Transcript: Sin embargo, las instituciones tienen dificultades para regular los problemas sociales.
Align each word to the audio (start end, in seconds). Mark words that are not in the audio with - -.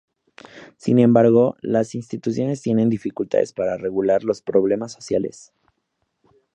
Sin 0.77 0.97
embargo, 0.97 1.57
las 1.61 1.93
instituciones 1.93 2.63
tienen 2.63 2.89
dificultades 2.89 3.53
para 3.53 3.77
regular 3.77 4.23
los 4.23 4.41
problemas 4.41 4.93
sociales. 4.93 5.53